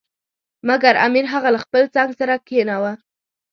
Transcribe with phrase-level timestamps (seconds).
[0.67, 2.93] مګر امیر هغه له خپل څنګ سره کښېناوه.